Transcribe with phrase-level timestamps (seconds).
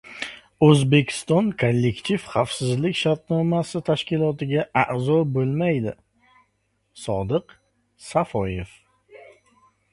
[0.67, 5.95] O‘zbekiston Kollektiv xavfsizlik shartnomasi tashkilotiga a’zo bo‘lmaydi—
[7.05, 7.57] Sodiq
[8.11, 8.77] Safoyev